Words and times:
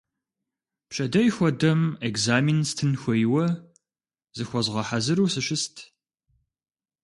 Пщэдей 0.89 1.27
хуэдэм 1.35 1.81
экзамен 2.07 2.59
стын 2.69 2.91
хуейуэ, 3.01 3.45
зыхуэзгъэхьэзыру 4.35 5.31
сыщыст. 5.33 5.75